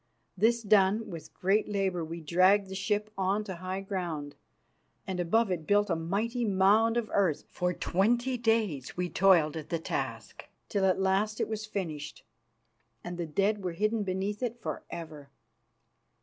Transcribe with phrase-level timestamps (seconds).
[0.35, 4.33] This done, with great labour we dragged the ship on to high ground,
[5.05, 7.43] and above it built a mighty mound of earth.
[7.51, 12.23] For twenty days we toiled at the task, till at last it was finished
[13.03, 15.29] and the dead were hidden beneath it for ever.